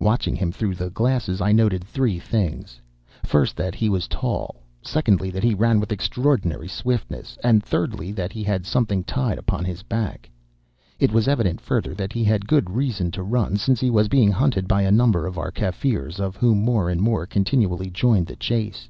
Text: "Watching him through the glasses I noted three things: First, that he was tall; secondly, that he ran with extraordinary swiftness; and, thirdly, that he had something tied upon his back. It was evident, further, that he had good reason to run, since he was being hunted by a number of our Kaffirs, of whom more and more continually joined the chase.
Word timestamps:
"Watching 0.00 0.34
him 0.34 0.52
through 0.52 0.74
the 0.76 0.88
glasses 0.88 1.42
I 1.42 1.52
noted 1.52 1.84
three 1.84 2.18
things: 2.18 2.80
First, 3.24 3.56
that 3.56 3.74
he 3.74 3.90
was 3.90 4.08
tall; 4.08 4.62
secondly, 4.80 5.28
that 5.28 5.42
he 5.44 5.52
ran 5.52 5.80
with 5.80 5.92
extraordinary 5.92 6.66
swiftness; 6.66 7.36
and, 7.44 7.62
thirdly, 7.62 8.10
that 8.12 8.32
he 8.32 8.42
had 8.42 8.64
something 8.64 9.04
tied 9.04 9.36
upon 9.36 9.66
his 9.66 9.82
back. 9.82 10.30
It 10.98 11.12
was 11.12 11.28
evident, 11.28 11.60
further, 11.60 11.92
that 11.92 12.14
he 12.14 12.24
had 12.24 12.48
good 12.48 12.70
reason 12.70 13.10
to 13.10 13.22
run, 13.22 13.58
since 13.58 13.78
he 13.78 13.90
was 13.90 14.08
being 14.08 14.30
hunted 14.32 14.66
by 14.66 14.80
a 14.80 14.90
number 14.90 15.26
of 15.26 15.36
our 15.36 15.50
Kaffirs, 15.50 16.20
of 16.20 16.36
whom 16.36 16.60
more 16.62 16.88
and 16.88 17.02
more 17.02 17.26
continually 17.26 17.90
joined 17.90 18.28
the 18.28 18.36
chase. 18.36 18.88